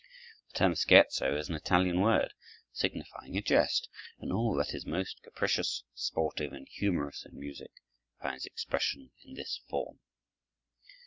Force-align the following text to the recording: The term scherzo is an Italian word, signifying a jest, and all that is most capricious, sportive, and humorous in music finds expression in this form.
The 0.51 0.57
term 0.57 0.73
scherzo 0.73 1.37
is 1.37 1.47
an 1.47 1.53
Italian 1.53 1.99
word, 2.01 2.33
signifying 2.73 3.37
a 3.37 3.41
jest, 3.43 3.87
and 4.19 4.33
all 4.33 4.55
that 4.57 4.73
is 4.73 4.83
most 4.83 5.21
capricious, 5.21 5.83
sportive, 5.93 6.53
and 6.53 6.67
humorous 6.67 7.23
in 7.23 7.39
music 7.39 7.69
finds 8.19 8.47
expression 8.47 9.11
in 9.23 9.35
this 9.35 9.61
form. 9.69 9.99